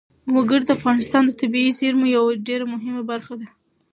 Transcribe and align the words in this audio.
وګړي 0.35 0.63
د 0.65 0.69
افغانستان 0.77 1.23
د 1.25 1.31
طبیعي 1.41 1.71
زیرمو 1.79 2.05
یوه 2.15 2.41
ډېره 2.47 2.65
مهمه 2.73 3.03
برخه 3.11 3.33
ده. 3.39 3.47